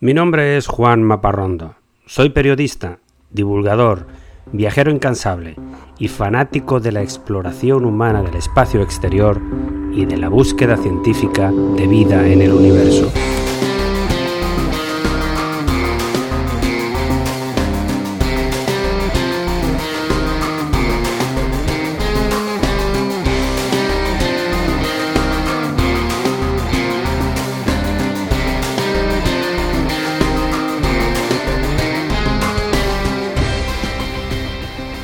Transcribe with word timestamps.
Mi 0.00 0.14
nombre 0.14 0.56
es 0.56 0.68
Juan 0.68 1.02
Maparrondo. 1.02 1.74
Soy 2.06 2.28
periodista, 2.28 3.00
divulgador, 3.32 4.06
viajero 4.52 4.92
incansable 4.92 5.56
y 5.98 6.06
fanático 6.06 6.78
de 6.78 6.92
la 6.92 7.02
exploración 7.02 7.84
humana 7.84 8.22
del 8.22 8.36
espacio 8.36 8.80
exterior 8.80 9.42
y 9.92 10.06
de 10.06 10.16
la 10.16 10.28
búsqueda 10.28 10.76
científica 10.76 11.50
de 11.50 11.88
vida 11.88 12.28
en 12.28 12.42
el 12.42 12.52
universo. 12.52 13.10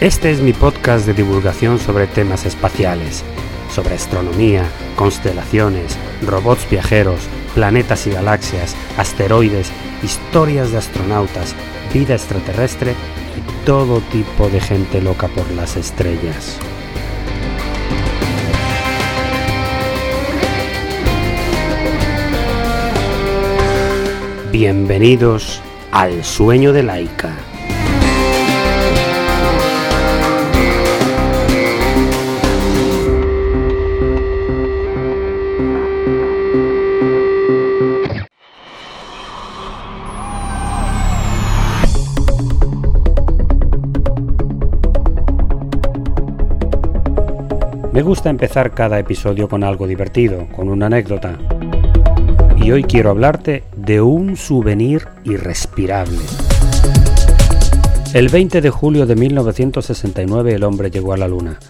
Este 0.05 0.31
es 0.31 0.43
mi 0.43 0.53
podcast 0.53 1.07
de 1.07 1.15
divulgación 1.15 1.79
sobre 1.79 2.07
temas 2.07 2.45
espaciales, 2.45 3.25
sobre 3.71 3.95
astronomía, 3.95 4.63
constelaciones, 4.97 5.97
robots 6.21 6.69
viajeros, 6.69 7.21
planetas 7.55 8.07
y 8.07 8.11
galaxias, 8.11 8.77
asteroides, 8.99 9.73
historias 10.03 10.73
de 10.73 10.77
astronautas, 10.77 11.55
vida 11.95 12.13
extraterrestre 12.13 12.93
y 12.93 13.65
todo 13.65 14.03
tipo 14.13 14.51
de 14.51 14.61
gente 14.61 15.01
loca 15.01 15.29
por 15.29 15.51
las 15.53 15.79
estrellas. 15.79 16.59
Bienvenidos 24.53 25.63
al 25.93 26.23
sueño 26.23 26.75
de 26.75 26.83
Laika. 26.83 27.54
Me 47.95 48.03
gusta 48.03 48.29
empezar 48.29 48.73
cada 48.73 48.99
episodio 48.99 49.49
con 49.49 49.63
algo 49.63 49.87
divertido, 49.87 50.49
con 50.49 50.69
una 50.69 50.87
anécdota. 50.87 51.39
Y 52.57 52.73
hoy 52.73 52.83
quiero 52.83 53.11
hablarte 53.11 53.63
de 53.77 54.01
un 54.01 54.37
souvenir 54.37 55.07
irrespirable. 55.23 56.19
El 58.13 58.31
20 58.31 58.61
de 58.61 58.71
julio 58.71 59.07
de 59.07 59.15
1969 59.15 60.55
el 60.55 60.65
hombre 60.65 60.91
llegó 60.91 61.13
a 61.13 61.17
la 61.17 61.29
Luna. 61.29 61.61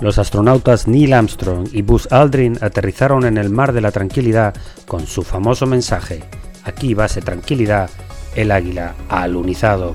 Los 0.00 0.16
astronautas 0.16 0.88
Neil 0.88 1.12
Armstrong 1.12 1.68
y 1.70 1.82
Buzz 1.82 2.10
Aldrin 2.10 2.56
aterrizaron 2.62 3.26
en 3.26 3.36
el 3.36 3.50
Mar 3.50 3.74
de 3.74 3.82
la 3.82 3.92
Tranquilidad 3.92 4.54
con 4.86 5.06
su 5.06 5.24
famoso 5.24 5.66
mensaje, 5.66 6.24
aquí 6.64 6.94
base 6.94 7.20
tranquilidad, 7.20 7.90
el 8.34 8.50
águila 8.50 8.94
ha 9.10 9.24
alunizado. 9.24 9.94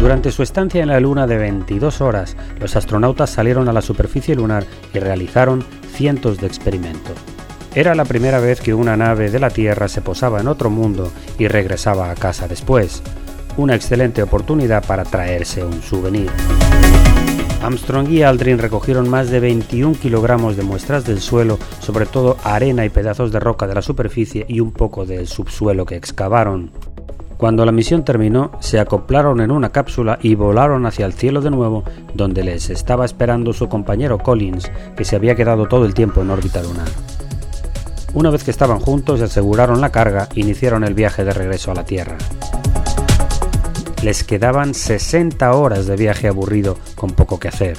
Durante 0.00 0.32
su 0.32 0.42
estancia 0.42 0.82
en 0.82 0.88
la 0.88 0.98
Luna 0.98 1.26
de 1.26 1.36
22 1.36 2.00
horas, 2.00 2.34
los 2.58 2.74
astronautas 2.74 3.28
salieron 3.28 3.68
a 3.68 3.72
la 3.74 3.82
superficie 3.82 4.34
lunar 4.34 4.64
y 4.94 4.98
realizaron 4.98 5.62
cientos 5.92 6.38
de 6.38 6.46
experimentos. 6.46 7.12
Era 7.74 7.94
la 7.94 8.06
primera 8.06 8.40
vez 8.40 8.62
que 8.62 8.72
una 8.72 8.96
nave 8.96 9.30
de 9.30 9.38
la 9.38 9.50
Tierra 9.50 9.88
se 9.88 10.00
posaba 10.00 10.40
en 10.40 10.48
otro 10.48 10.70
mundo 10.70 11.12
y 11.38 11.48
regresaba 11.48 12.10
a 12.10 12.14
casa 12.14 12.48
después. 12.48 13.02
Una 13.58 13.74
excelente 13.74 14.22
oportunidad 14.22 14.86
para 14.86 15.04
traerse 15.04 15.62
un 15.62 15.82
souvenir. 15.82 16.30
Armstrong 17.62 18.08
y 18.08 18.22
Aldrin 18.22 18.58
recogieron 18.58 19.06
más 19.06 19.28
de 19.28 19.38
21 19.38 19.96
kilogramos 20.00 20.56
de 20.56 20.62
muestras 20.62 21.04
del 21.04 21.20
suelo, 21.20 21.58
sobre 21.80 22.06
todo 22.06 22.38
arena 22.42 22.86
y 22.86 22.88
pedazos 22.88 23.32
de 23.32 23.38
roca 23.38 23.66
de 23.66 23.74
la 23.74 23.82
superficie 23.82 24.46
y 24.48 24.60
un 24.60 24.72
poco 24.72 25.04
del 25.04 25.26
subsuelo 25.28 25.84
que 25.84 25.96
excavaron. 25.96 26.70
Cuando 27.40 27.64
la 27.64 27.72
misión 27.72 28.04
terminó, 28.04 28.50
se 28.60 28.78
acoplaron 28.78 29.40
en 29.40 29.50
una 29.50 29.70
cápsula 29.70 30.18
y 30.20 30.34
volaron 30.34 30.84
hacia 30.84 31.06
el 31.06 31.14
cielo 31.14 31.40
de 31.40 31.50
nuevo, 31.50 31.84
donde 32.12 32.44
les 32.44 32.68
estaba 32.68 33.06
esperando 33.06 33.54
su 33.54 33.66
compañero 33.66 34.18
Collins, 34.18 34.70
que 34.94 35.06
se 35.06 35.16
había 35.16 35.34
quedado 35.34 35.66
todo 35.66 35.86
el 35.86 35.94
tiempo 35.94 36.20
en 36.20 36.28
órbita 36.28 36.62
lunar. 36.62 36.88
Una 38.12 38.28
vez 38.28 38.44
que 38.44 38.50
estaban 38.50 38.78
juntos 38.78 39.22
aseguraron 39.22 39.80
la 39.80 39.88
carga, 39.88 40.28
iniciaron 40.34 40.84
el 40.84 40.92
viaje 40.92 41.24
de 41.24 41.32
regreso 41.32 41.70
a 41.70 41.76
la 41.76 41.84
Tierra. 41.86 42.18
Les 44.02 44.22
quedaban 44.22 44.74
60 44.74 45.50
horas 45.54 45.86
de 45.86 45.96
viaje 45.96 46.28
aburrido 46.28 46.76
con 46.94 47.12
poco 47.12 47.40
que 47.40 47.48
hacer. 47.48 47.78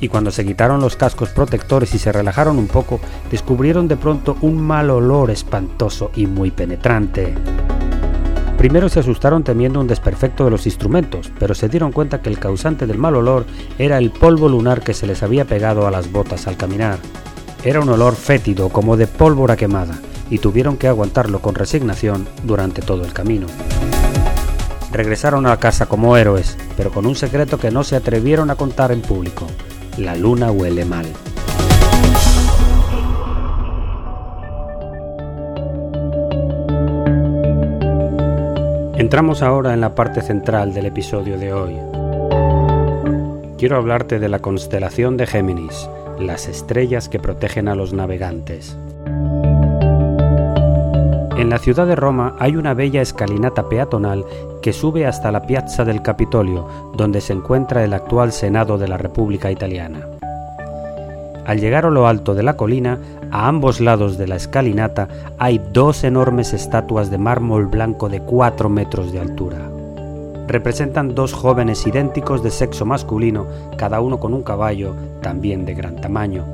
Y 0.00 0.08
cuando 0.08 0.30
se 0.30 0.46
quitaron 0.46 0.80
los 0.80 0.96
cascos 0.96 1.28
protectores 1.28 1.94
y 1.94 1.98
se 1.98 2.12
relajaron 2.12 2.58
un 2.58 2.66
poco, 2.66 2.98
descubrieron 3.30 3.88
de 3.88 3.98
pronto 3.98 4.38
un 4.40 4.56
mal 4.56 4.88
olor 4.88 5.30
espantoso 5.30 6.10
y 6.16 6.26
muy 6.26 6.50
penetrante. 6.50 7.34
Primero 8.62 8.88
se 8.88 9.00
asustaron 9.00 9.42
temiendo 9.42 9.80
un 9.80 9.88
desperfecto 9.88 10.44
de 10.44 10.52
los 10.52 10.66
instrumentos, 10.66 11.32
pero 11.40 11.52
se 11.52 11.68
dieron 11.68 11.90
cuenta 11.90 12.22
que 12.22 12.28
el 12.28 12.38
causante 12.38 12.86
del 12.86 12.96
mal 12.96 13.16
olor 13.16 13.44
era 13.76 13.98
el 13.98 14.12
polvo 14.12 14.48
lunar 14.48 14.82
que 14.82 14.94
se 14.94 15.04
les 15.04 15.24
había 15.24 15.44
pegado 15.44 15.84
a 15.84 15.90
las 15.90 16.12
botas 16.12 16.46
al 16.46 16.56
caminar. 16.56 17.00
Era 17.64 17.80
un 17.80 17.88
olor 17.88 18.14
fétido 18.14 18.68
como 18.68 18.96
de 18.96 19.08
pólvora 19.08 19.56
quemada, 19.56 19.98
y 20.30 20.38
tuvieron 20.38 20.76
que 20.76 20.86
aguantarlo 20.86 21.40
con 21.40 21.56
resignación 21.56 22.28
durante 22.44 22.82
todo 22.82 23.04
el 23.04 23.12
camino. 23.12 23.48
Regresaron 24.92 25.48
a 25.48 25.56
casa 25.56 25.86
como 25.86 26.16
héroes, 26.16 26.56
pero 26.76 26.92
con 26.92 27.04
un 27.04 27.16
secreto 27.16 27.58
que 27.58 27.72
no 27.72 27.82
se 27.82 27.96
atrevieron 27.96 28.48
a 28.48 28.54
contar 28.54 28.92
en 28.92 29.02
público. 29.02 29.48
La 29.98 30.14
luna 30.14 30.52
huele 30.52 30.84
mal. 30.84 31.06
Entramos 39.12 39.42
ahora 39.42 39.74
en 39.74 39.82
la 39.82 39.94
parte 39.94 40.22
central 40.22 40.72
del 40.72 40.86
episodio 40.86 41.36
de 41.36 41.52
hoy. 41.52 41.76
Quiero 43.58 43.76
hablarte 43.76 44.18
de 44.18 44.30
la 44.30 44.38
constelación 44.38 45.18
de 45.18 45.26
Géminis, 45.26 45.86
las 46.18 46.48
estrellas 46.48 47.10
que 47.10 47.18
protegen 47.18 47.68
a 47.68 47.74
los 47.74 47.92
navegantes. 47.92 48.74
En 51.36 51.50
la 51.50 51.58
ciudad 51.58 51.86
de 51.86 51.94
Roma 51.94 52.36
hay 52.38 52.56
una 52.56 52.72
bella 52.72 53.02
escalinata 53.02 53.68
peatonal 53.68 54.24
que 54.62 54.72
sube 54.72 55.04
hasta 55.04 55.30
la 55.30 55.42
piazza 55.42 55.84
del 55.84 56.00
Capitolio, 56.00 56.66
donde 56.96 57.20
se 57.20 57.34
encuentra 57.34 57.84
el 57.84 57.92
actual 57.92 58.32
Senado 58.32 58.78
de 58.78 58.88
la 58.88 58.96
República 58.96 59.50
Italiana. 59.50 60.08
Al 61.44 61.58
llegar 61.58 61.86
a 61.86 61.90
lo 61.90 62.06
alto 62.06 62.34
de 62.34 62.44
la 62.44 62.56
colina, 62.56 62.98
a 63.32 63.48
ambos 63.48 63.80
lados 63.80 64.16
de 64.16 64.28
la 64.28 64.36
escalinata 64.36 65.08
hay 65.38 65.60
dos 65.72 66.04
enormes 66.04 66.52
estatuas 66.52 67.10
de 67.10 67.18
mármol 67.18 67.66
blanco 67.66 68.08
de 68.08 68.20
4 68.20 68.68
metros 68.68 69.12
de 69.12 69.20
altura. 69.20 69.58
Representan 70.46 71.14
dos 71.14 71.32
jóvenes 71.32 71.84
idénticos 71.86 72.44
de 72.44 72.50
sexo 72.50 72.84
masculino, 72.86 73.46
cada 73.76 74.00
uno 74.00 74.20
con 74.20 74.34
un 74.34 74.42
caballo 74.42 74.94
también 75.20 75.64
de 75.64 75.74
gran 75.74 75.96
tamaño. 75.96 76.44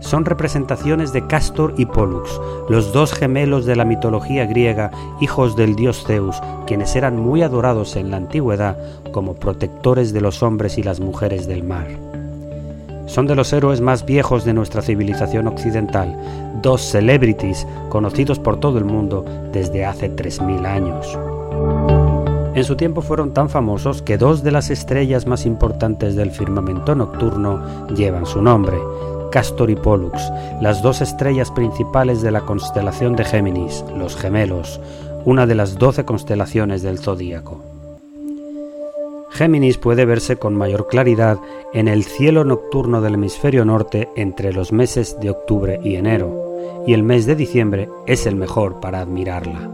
Son 0.00 0.24
representaciones 0.24 1.12
de 1.12 1.26
Castor 1.26 1.74
y 1.76 1.84
Pollux, 1.84 2.40
los 2.70 2.94
dos 2.94 3.12
gemelos 3.12 3.66
de 3.66 3.76
la 3.76 3.84
mitología 3.84 4.46
griega, 4.46 4.90
hijos 5.20 5.56
del 5.56 5.76
dios 5.76 6.04
Zeus, 6.06 6.40
quienes 6.66 6.96
eran 6.96 7.16
muy 7.18 7.42
adorados 7.42 7.96
en 7.96 8.10
la 8.10 8.16
antigüedad 8.16 8.78
como 9.12 9.34
protectores 9.34 10.14
de 10.14 10.22
los 10.22 10.42
hombres 10.42 10.78
y 10.78 10.82
las 10.82 11.00
mujeres 11.00 11.46
del 11.46 11.64
mar 11.64 12.19
son 13.10 13.26
de 13.26 13.34
los 13.34 13.52
héroes 13.52 13.80
más 13.80 14.06
viejos 14.06 14.44
de 14.44 14.54
nuestra 14.54 14.82
civilización 14.82 15.48
occidental, 15.48 16.16
dos 16.62 16.80
celebrities 16.80 17.66
conocidos 17.88 18.38
por 18.38 18.60
todo 18.60 18.78
el 18.78 18.84
mundo 18.84 19.24
desde 19.52 19.84
hace 19.84 20.14
3.000 20.14 20.64
años. 20.64 21.18
En 22.54 22.62
su 22.62 22.76
tiempo 22.76 23.02
fueron 23.02 23.34
tan 23.34 23.48
famosos 23.48 24.00
que 24.00 24.16
dos 24.16 24.44
de 24.44 24.52
las 24.52 24.70
estrellas 24.70 25.26
más 25.26 25.44
importantes 25.44 26.14
del 26.14 26.30
firmamento 26.30 26.94
nocturno 26.94 27.88
llevan 27.88 28.26
su 28.26 28.42
nombre, 28.42 28.78
Castor 29.32 29.70
y 29.70 29.76
Pollux, 29.76 30.20
las 30.60 30.80
dos 30.80 31.00
estrellas 31.00 31.50
principales 31.50 32.22
de 32.22 32.30
la 32.30 32.42
constelación 32.42 33.16
de 33.16 33.24
Géminis, 33.24 33.84
los 33.96 34.16
gemelos, 34.16 34.80
una 35.24 35.46
de 35.46 35.56
las 35.56 35.78
doce 35.78 36.04
constelaciones 36.04 36.82
del 36.82 36.98
zodíaco. 37.00 37.69
Géminis 39.30 39.78
puede 39.78 40.04
verse 40.04 40.36
con 40.36 40.56
mayor 40.56 40.88
claridad 40.88 41.38
en 41.72 41.88
el 41.88 42.04
cielo 42.04 42.44
nocturno 42.44 43.00
del 43.00 43.14
hemisferio 43.14 43.64
norte 43.64 44.08
entre 44.16 44.52
los 44.52 44.72
meses 44.72 45.18
de 45.20 45.30
octubre 45.30 45.80
y 45.82 45.94
enero, 45.96 46.84
y 46.86 46.94
el 46.94 47.02
mes 47.02 47.26
de 47.26 47.36
diciembre 47.36 47.88
es 48.06 48.26
el 48.26 48.36
mejor 48.36 48.80
para 48.80 49.00
admirarla. 49.00 49.70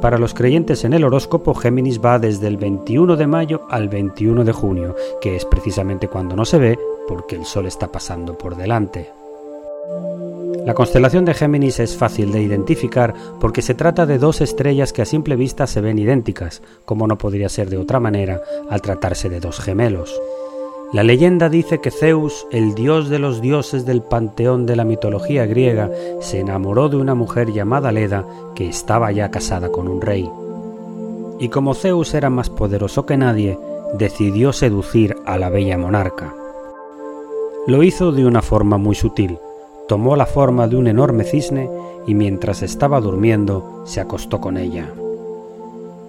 Para 0.00 0.16
los 0.16 0.32
creyentes 0.32 0.84
en 0.84 0.94
el 0.94 1.04
horóscopo, 1.04 1.54
Géminis 1.54 2.00
va 2.00 2.18
desde 2.18 2.46
el 2.46 2.56
21 2.56 3.16
de 3.16 3.26
mayo 3.26 3.62
al 3.68 3.88
21 3.88 4.44
de 4.44 4.52
junio, 4.52 4.96
que 5.20 5.36
es 5.36 5.44
precisamente 5.44 6.08
cuando 6.08 6.34
no 6.36 6.46
se 6.46 6.58
ve 6.58 6.78
porque 7.06 7.36
el 7.36 7.44
Sol 7.44 7.66
está 7.66 7.92
pasando 7.92 8.38
por 8.38 8.56
delante. 8.56 9.19
La 10.66 10.74
constelación 10.74 11.24
de 11.24 11.32
Géminis 11.32 11.80
es 11.80 11.96
fácil 11.96 12.32
de 12.32 12.42
identificar 12.42 13.14
porque 13.40 13.62
se 13.62 13.74
trata 13.74 14.04
de 14.04 14.18
dos 14.18 14.40
estrellas 14.40 14.92
que 14.92 15.02
a 15.02 15.06
simple 15.06 15.34
vista 15.34 15.66
se 15.66 15.80
ven 15.80 15.98
idénticas, 15.98 16.62
como 16.84 17.06
no 17.06 17.16
podría 17.16 17.48
ser 17.48 17.70
de 17.70 17.78
otra 17.78 17.98
manera 17.98 18.42
al 18.68 18.82
tratarse 18.82 19.30
de 19.30 19.40
dos 19.40 19.58
gemelos. 19.58 20.20
La 20.92 21.02
leyenda 21.02 21.48
dice 21.48 21.80
que 21.80 21.90
Zeus, 21.90 22.46
el 22.50 22.74
dios 22.74 23.08
de 23.08 23.18
los 23.18 23.40
dioses 23.40 23.86
del 23.86 24.02
panteón 24.02 24.66
de 24.66 24.76
la 24.76 24.84
mitología 24.84 25.46
griega, 25.46 25.90
se 26.20 26.40
enamoró 26.40 26.88
de 26.88 26.96
una 26.96 27.14
mujer 27.14 27.52
llamada 27.52 27.90
Leda 27.90 28.26
que 28.54 28.68
estaba 28.68 29.10
ya 29.12 29.30
casada 29.30 29.70
con 29.70 29.88
un 29.88 30.02
rey. 30.02 30.28
Y 31.38 31.48
como 31.48 31.74
Zeus 31.74 32.12
era 32.12 32.28
más 32.28 32.50
poderoso 32.50 33.06
que 33.06 33.16
nadie, 33.16 33.58
decidió 33.94 34.52
seducir 34.52 35.16
a 35.24 35.38
la 35.38 35.48
bella 35.48 35.78
monarca. 35.78 36.34
Lo 37.66 37.82
hizo 37.82 38.12
de 38.12 38.26
una 38.26 38.42
forma 38.42 38.76
muy 38.76 38.94
sutil 38.94 39.38
tomó 39.90 40.14
la 40.14 40.26
forma 40.26 40.68
de 40.68 40.76
un 40.76 40.86
enorme 40.86 41.24
cisne 41.24 41.68
y 42.06 42.14
mientras 42.14 42.62
estaba 42.62 43.00
durmiendo 43.00 43.82
se 43.86 44.00
acostó 44.00 44.40
con 44.40 44.56
ella. 44.56 44.88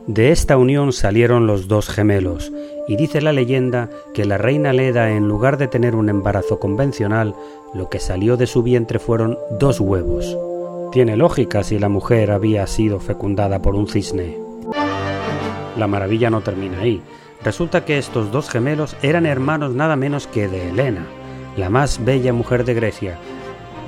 De 0.06 0.32
esta 0.32 0.56
unión 0.56 0.94
salieron 0.94 1.48
los 1.48 1.68
dos 1.68 1.90
gemelos, 1.90 2.52
y 2.88 2.96
dice 2.96 3.22
la 3.22 3.34
leyenda 3.34 3.90
que 4.14 4.24
la 4.26 4.38
reina 4.38 4.72
Leda, 4.72 5.10
en 5.10 5.28
lugar 5.28 5.58
de 5.58 5.68
tener 5.68 5.96
un 5.96 6.10
embarazo 6.10 6.60
convencional, 6.60 7.34
lo 7.74 7.90
que 7.90 7.98
salió 7.98 8.38
de 8.38 8.46
su 8.46 8.62
vientre 8.62 9.00
fueron 9.00 9.40
dos 9.60 9.80
huevos. 9.80 10.38
Tiene 10.92 11.18
lógica 11.18 11.64
si 11.64 11.80
la 11.80 11.90
mujer 11.90 12.30
había 12.30 12.68
sido 12.68 13.00
fecundada 13.00 13.64
por 13.64 13.74
un 13.74 13.88
cisne. 13.88 14.38
La 15.76 15.88
maravilla 15.88 16.30
no 16.30 16.42
termina 16.42 16.82
ahí. 16.82 17.02
Resulta 17.44 17.84
que 17.84 17.98
estos 17.98 18.32
dos 18.32 18.48
gemelos 18.48 18.96
eran 19.02 19.26
hermanos 19.26 19.74
nada 19.74 19.96
menos 19.96 20.28
que 20.28 20.48
de 20.48 20.70
Helena, 20.70 21.08
la 21.58 21.72
más 21.72 22.06
bella 22.06 22.32
mujer 22.32 22.64
de 22.64 22.76
Grecia, 22.76 23.18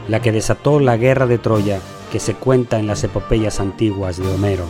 la 0.08 0.22
que 0.22 0.32
desató 0.32 0.80
la 0.80 0.98
guerra 0.98 1.28
de 1.28 1.38
Troya 1.38 1.80
que 2.12 2.20
se 2.20 2.36
cuenta 2.36 2.80
en 2.80 2.88
las 2.88 3.04
epopeyas 3.04 3.60
antiguas 3.60 4.18
de 4.18 4.28
Homero. 4.32 4.66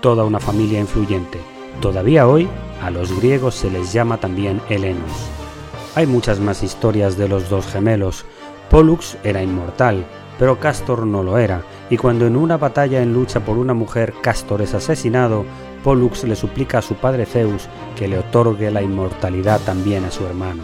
Toda 0.00 0.24
una 0.24 0.38
familia 0.38 0.78
influyente. 0.78 1.40
Todavía 1.80 2.28
hoy 2.28 2.48
a 2.82 2.90
los 2.90 3.18
griegos 3.18 3.54
se 3.54 3.70
les 3.70 3.92
llama 3.92 4.18
también 4.18 4.60
helenos. 4.68 5.10
Hay 5.94 6.06
muchas 6.06 6.38
más 6.38 6.62
historias 6.62 7.16
de 7.16 7.28
los 7.28 7.48
dos 7.48 7.66
gemelos. 7.66 8.24
Pollux 8.70 9.16
era 9.24 9.42
inmortal, 9.42 10.06
pero 10.38 10.60
Castor 10.60 11.06
no 11.06 11.22
lo 11.22 11.38
era, 11.38 11.62
y 11.88 11.96
cuando 11.96 12.26
en 12.26 12.36
una 12.36 12.58
batalla 12.58 13.02
en 13.02 13.14
lucha 13.14 13.40
por 13.40 13.56
una 13.56 13.74
mujer 13.74 14.12
Castor 14.20 14.60
es 14.62 14.74
asesinado, 14.74 15.44
Pollux 15.82 16.24
le 16.24 16.36
suplica 16.36 16.78
a 16.78 16.82
su 16.82 16.94
padre 16.94 17.26
Zeus 17.26 17.68
que 17.96 18.08
le 18.08 18.18
otorgue 18.18 18.70
la 18.70 18.82
inmortalidad 18.82 19.60
también 19.62 20.04
a 20.04 20.10
su 20.10 20.26
hermano. 20.26 20.62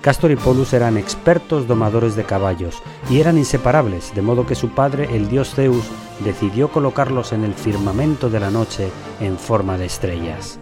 Castor 0.00 0.30
y 0.30 0.36
Polus 0.36 0.72
eran 0.72 0.96
expertos 0.96 1.68
domadores 1.68 2.16
de 2.16 2.24
caballos 2.24 2.82
y 3.10 3.20
eran 3.20 3.36
inseparables, 3.36 4.14
de 4.14 4.22
modo 4.22 4.46
que 4.46 4.54
su 4.54 4.70
padre, 4.70 5.14
el 5.14 5.28
dios 5.28 5.54
Zeus, 5.54 5.84
decidió 6.24 6.68
colocarlos 6.68 7.32
en 7.32 7.44
el 7.44 7.52
firmamento 7.52 8.30
de 8.30 8.40
la 8.40 8.50
noche 8.50 8.88
en 9.20 9.36
forma 9.36 9.76
de 9.76 9.84
estrellas. 9.84 10.58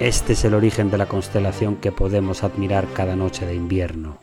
Este 0.00 0.34
es 0.34 0.44
el 0.44 0.52
origen 0.52 0.90
de 0.90 0.98
la 0.98 1.06
constelación 1.06 1.76
que 1.76 1.92
podemos 1.92 2.44
admirar 2.44 2.86
cada 2.92 3.16
noche 3.16 3.46
de 3.46 3.54
invierno. 3.54 4.18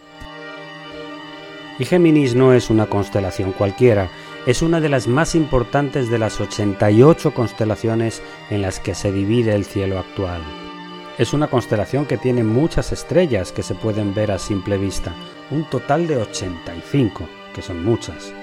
Y 1.80 1.86
Géminis 1.86 2.36
no 2.36 2.54
es 2.54 2.70
una 2.70 2.86
constelación 2.86 3.52
cualquiera, 3.52 4.10
es 4.46 4.62
una 4.62 4.80
de 4.80 4.90
las 4.90 5.08
más 5.08 5.34
importantes 5.34 6.12
de 6.12 6.20
las 6.20 6.40
88 6.40 7.34
constelaciones 7.34 8.22
en 8.52 8.62
las 8.62 8.80
que 8.80 8.94
se 8.94 9.12
divide 9.12 9.56
el 9.56 9.66
cielo 9.66 9.98
actual. 9.98 10.42
Es 11.20 11.34
una 11.34 11.48
constelación 11.48 12.06
que 12.06 12.18
tiene 12.18 12.46
muchas 12.46 12.94
estrellas 12.94 13.52
que 13.52 13.62
se 13.62 13.76
pueden 13.76 14.14
ver 14.14 14.32
a 14.32 14.40
simple 14.40 14.78
vista, 14.78 15.14
un 15.52 15.66
total 15.66 16.08
de 16.08 16.16
85, 16.16 17.28
que 17.54 17.62
son 17.62 17.84
muchas. 17.84 18.34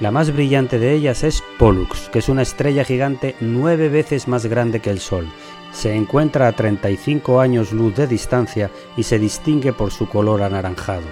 La 0.00 0.10
más 0.10 0.32
brillante 0.32 0.78
de 0.78 0.94
ellas 0.94 1.22
es 1.22 1.44
Pollux, 1.58 2.08
que 2.08 2.20
es 2.20 2.30
una 2.30 2.40
estrella 2.40 2.82
gigante 2.82 3.36
nueve 3.40 3.90
veces 3.90 4.26
más 4.26 4.46
grande 4.46 4.80
que 4.80 4.88
el 4.88 5.00
Sol. 5.00 5.26
Se 5.70 5.94
encuentra 5.94 6.48
a 6.48 6.52
35 6.52 7.40
años 7.40 7.72
luz 7.72 7.94
de 7.94 8.06
distancia 8.06 8.70
y 8.96 9.02
se 9.02 9.18
distingue 9.18 9.74
por 9.74 9.90
su 9.90 10.08
color 10.08 10.42
anaranjado. 10.42 11.04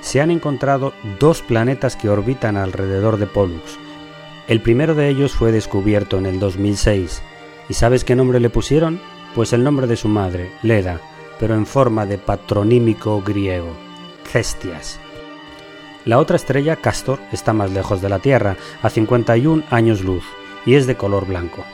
Se 0.00 0.20
han 0.20 0.32
encontrado 0.32 0.92
dos 1.20 1.40
planetas 1.40 1.94
que 1.94 2.08
orbitan 2.08 2.56
alrededor 2.56 3.16
de 3.16 3.28
Pollux. 3.28 3.78
El 4.48 4.60
primero 4.60 4.96
de 4.96 5.08
ellos 5.08 5.34
fue 5.34 5.52
descubierto 5.52 6.18
en 6.18 6.26
el 6.26 6.40
2006. 6.40 7.22
¿Y 7.68 7.74
sabes 7.74 8.02
qué 8.02 8.16
nombre 8.16 8.40
le 8.40 8.50
pusieron? 8.50 9.00
Pues 9.34 9.52
el 9.52 9.64
nombre 9.64 9.86
de 9.86 9.96
su 9.96 10.08
madre, 10.08 10.50
Leda, 10.62 11.00
pero 11.38 11.54
en 11.54 11.66
forma 11.66 12.06
de 12.06 12.18
patronímico 12.18 13.22
griego, 13.22 13.72
Cestias. 14.24 15.00
La 16.04 16.18
otra 16.18 16.36
estrella, 16.36 16.76
Castor, 16.76 17.20
está 17.32 17.52
más 17.52 17.70
lejos 17.70 18.00
de 18.00 18.08
la 18.08 18.18
Tierra, 18.18 18.56
a 18.82 18.90
51 18.90 19.64
años 19.70 20.02
luz, 20.02 20.24
y 20.64 20.74
es 20.74 20.86
de 20.86 20.96
color 20.96 21.26
blanco. 21.26 21.64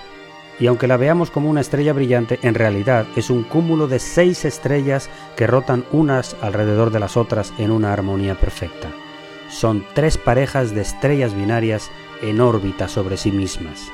Y 0.58 0.66
aunque 0.66 0.86
la 0.86 0.96
veamos 0.96 1.30
como 1.30 1.50
una 1.50 1.60
estrella 1.60 1.92
brillante, 1.92 2.38
en 2.42 2.54
realidad 2.54 3.06
es 3.14 3.30
un 3.30 3.42
cúmulo 3.42 3.88
de 3.88 3.98
seis 3.98 4.44
estrellas 4.44 5.10
que 5.36 5.46
rotan 5.46 5.84
unas 5.92 6.36
alrededor 6.40 6.90
de 6.90 7.00
las 7.00 7.16
otras 7.16 7.52
en 7.58 7.70
una 7.70 7.92
armonía 7.92 8.36
perfecta. 8.36 8.88
Son 9.50 9.84
tres 9.94 10.16
parejas 10.16 10.74
de 10.74 10.80
estrellas 10.80 11.34
binarias 11.34 11.90
en 12.22 12.40
órbita 12.40 12.88
sobre 12.88 13.16
sí 13.16 13.30
mismas. 13.30 13.90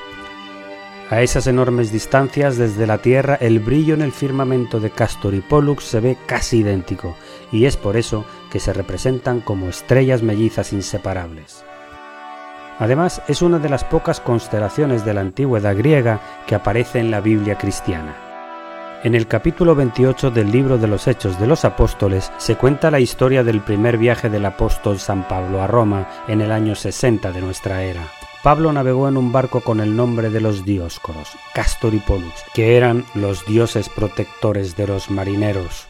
A 1.13 1.21
esas 1.21 1.47
enormes 1.47 1.93
distancias 1.93 2.57
desde 2.57 2.87
la 2.87 2.97
Tierra 2.97 3.35
el 3.35 3.61
brillo 3.61 3.93
en 3.93 4.01
el 4.01 4.13
firmamento 4.13 4.81
de 4.81 4.89
Castor 4.89 5.35
y 5.35 5.43
Pollux 5.43 5.85
se 5.85 6.01
ve 6.01 6.17
casi 6.25 6.61
idéntico, 6.61 7.17
y 7.53 7.67
es 7.67 7.77
por 7.77 7.99
eso 7.99 8.25
que 8.51 8.59
se 8.59 8.73
representan 8.73 9.43
como 9.43 9.69
estrellas 9.69 10.23
mellizas 10.23 10.73
inseparables. 10.73 11.67
Además, 12.79 13.21
es 13.29 13.43
una 13.43 13.59
de 13.59 13.69
las 13.69 13.85
pocas 13.85 14.21
constelaciones 14.21 15.05
de 15.05 15.13
la 15.13 15.21
antigüedad 15.21 15.77
griega 15.77 16.19
que 16.47 16.55
aparece 16.55 16.99
en 16.99 17.11
la 17.11 17.21
Biblia 17.21 17.59
cristiana. 17.59 18.17
En 19.05 19.15
el 19.15 19.27
capítulo 19.27 19.75
28 19.75 20.31
del 20.31 20.51
libro 20.51 20.79
de 20.79 20.87
los 20.87 21.07
Hechos 21.09 21.39
de 21.39 21.47
los 21.47 21.67
Apóstoles 21.67 22.33
se 22.39 22.57
cuenta 22.57 22.91
la 22.91 23.01
historia 23.01 23.45
del 23.45 23.61
primer 23.61 23.99
viaje 23.99 24.31
del 24.31 24.47
apóstol 24.47 24.99
San 24.99 25.29
Pablo 25.29 25.61
a 25.61 25.67
Roma 25.67 26.09
en 26.27 26.41
el 26.41 26.51
año 26.51 26.75
60 26.75 27.33
de 27.33 27.41
nuestra 27.43 27.83
era. 27.83 28.01
Pablo 28.43 28.73
navegó 28.73 29.07
en 29.07 29.17
un 29.17 29.31
barco 29.31 29.61
con 29.61 29.79
el 29.79 29.95
nombre 29.95 30.29
de 30.29 30.41
los 30.41 30.65
Dioscoros, 30.65 31.29
Castor 31.55 31.95
y 31.95 32.01
Pollux, 32.01 32.43
que 32.53 32.77
eran 32.77 33.05
los 33.15 33.47
dioses 33.47 33.89
protectores 33.89 34.77
de 34.77 34.89
los 34.89 35.13
marineros. 35.13 35.87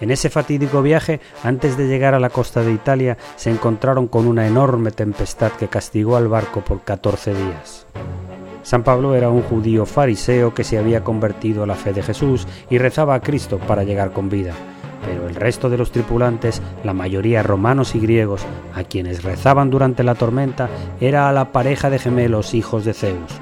En 0.00 0.12
ese 0.12 0.30
fatídico 0.30 0.80
viaje, 0.80 1.20
antes 1.42 1.76
de 1.76 1.88
llegar 1.88 2.14
a 2.14 2.20
la 2.20 2.30
costa 2.30 2.62
de 2.62 2.72
Italia, 2.72 3.18
se 3.34 3.50
encontraron 3.50 4.06
con 4.06 4.28
una 4.28 4.46
enorme 4.46 4.92
tempestad 4.92 5.50
que 5.52 5.66
castigó 5.66 6.16
al 6.16 6.28
barco 6.28 6.60
por 6.60 6.82
14 6.82 7.34
días. 7.34 7.86
San 8.62 8.84
Pablo 8.84 9.16
era 9.16 9.30
un 9.30 9.42
judío 9.42 9.84
fariseo 9.84 10.54
que 10.54 10.62
se 10.62 10.78
había 10.78 11.02
convertido 11.02 11.64
a 11.64 11.66
la 11.66 11.74
fe 11.74 11.92
de 11.92 12.04
Jesús 12.04 12.46
y 12.70 12.78
rezaba 12.78 13.16
a 13.16 13.20
Cristo 13.20 13.58
para 13.58 13.82
llegar 13.82 14.12
con 14.12 14.28
vida 14.28 14.54
pero 15.04 15.28
el 15.28 15.34
resto 15.34 15.68
de 15.68 15.78
los 15.78 15.92
tripulantes, 15.92 16.62
la 16.84 16.92
mayoría 16.92 17.42
romanos 17.42 17.94
y 17.94 18.00
griegos, 18.00 18.42
a 18.74 18.84
quienes 18.84 19.22
rezaban 19.22 19.70
durante 19.70 20.02
la 20.02 20.14
tormenta, 20.14 20.68
era 21.00 21.28
a 21.28 21.32
la 21.32 21.52
pareja 21.52 21.90
de 21.90 21.98
gemelos 21.98 22.54
hijos 22.54 22.84
de 22.84 22.94
Zeus, 22.94 23.32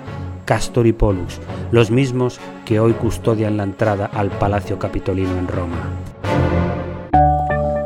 Castor 0.45 0.87
y 0.87 0.93
Pollux, 0.93 1.41
los 1.71 1.91
mismos 1.91 2.41
que 2.65 2.81
hoy 2.81 2.93
custodian 2.93 3.57
la 3.57 3.65
entrada 3.65 4.07
al 4.07 4.31
Palacio 4.31 4.79
Capitolino 4.79 5.39
en 5.39 5.49
Roma. 5.49 5.77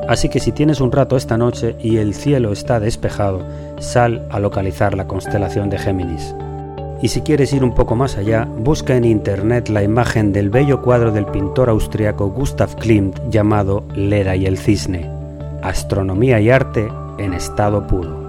Así 0.09 0.29
que 0.29 0.39
si 0.39 0.53
tienes 0.53 0.81
un 0.81 0.93
rato 0.93 1.17
esta 1.17 1.39
noche 1.39 1.77
y 1.81 1.97
el 1.97 2.15
cielo 2.15 2.53
está 2.53 2.79
despejado, 2.79 3.43
sal 3.79 4.27
a 4.31 4.39
localizar 4.39 4.95
la 4.95 5.07
constelación 5.07 5.71
de 5.71 5.79
Géminis. 5.79 6.35
Y 7.03 7.09
si 7.09 7.21
quieres 7.21 7.53
ir 7.53 7.63
un 7.65 7.75
poco 7.75 7.97
más 7.97 8.17
allá, 8.17 8.45
busca 8.45 8.97
en 8.97 9.05
internet 9.05 9.69
la 9.69 9.83
imagen 9.83 10.33
del 10.33 10.51
bello 10.51 10.81
cuadro 10.81 11.13
del 11.13 11.27
pintor 11.27 11.69
austriaco 11.69 12.29
Gustav 12.29 12.77
Klimt 12.77 13.19
llamado 13.29 13.85
Leda 13.95 14.37
y 14.37 14.47
el 14.47 14.59
cisne, 14.59 15.11
astronomía 15.63 16.41
y 16.41 16.51
arte 16.51 16.89
en 17.19 17.35
estado 17.35 17.87
puro. 17.87 18.25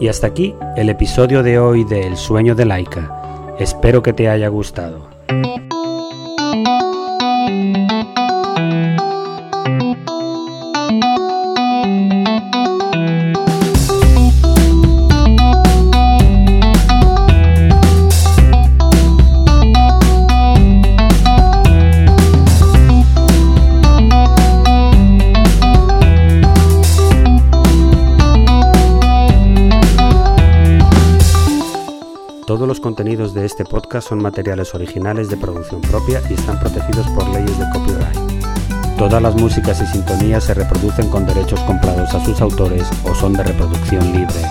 Y 0.00 0.08
hasta 0.08 0.26
aquí 0.26 0.54
el 0.76 0.90
episodio 0.90 1.42
de 1.42 1.58
hoy 1.58 1.84
de 1.84 2.06
El 2.06 2.16
sueño 2.16 2.54
de 2.54 2.64
Laika. 2.64 3.56
Espero 3.58 4.02
que 4.02 4.12
te 4.12 4.28
haya 4.28 4.48
gustado. 4.48 5.08
Los 32.78 32.82
contenidos 32.84 33.34
de 33.34 33.44
este 33.44 33.64
podcast 33.64 34.08
son 34.08 34.22
materiales 34.22 34.72
originales 34.72 35.28
de 35.28 35.36
producción 35.36 35.80
propia 35.80 36.22
y 36.30 36.34
están 36.34 36.60
protegidos 36.60 37.08
por 37.08 37.28
leyes 37.30 37.58
de 37.58 37.64
copyright. 37.72 38.96
Todas 38.96 39.20
las 39.20 39.34
músicas 39.34 39.80
y 39.80 39.86
sintonías 39.86 40.44
se 40.44 40.54
reproducen 40.54 41.10
con 41.10 41.26
derechos 41.26 41.58
comprados 41.64 42.14
a 42.14 42.24
sus 42.24 42.40
autores 42.40 42.88
o 43.04 43.14
son 43.16 43.32
de 43.32 43.42
reproducción 43.42 44.12
libre. 44.12 44.42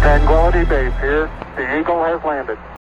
Tranquility 0.00 0.64
Base 0.64 0.92
here. 1.00 1.28
The 1.56 1.78
Eagle 1.78 2.02
has 2.02 2.24
landed. 2.24 2.77